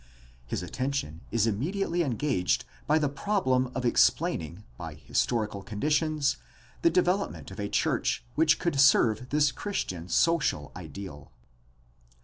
[0.47, 6.37] His attention is immediately engaged by the problem of explain ing by historical conditions
[6.81, 11.31] the development of a church which could serve this Christian social ideal.